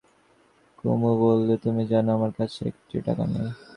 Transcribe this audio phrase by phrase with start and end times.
[0.79, 3.49] কুমু বললে, তুমি জান, আমার কাছে একটিও টাকা নেই।